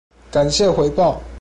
[0.31, 1.21] 感謝回報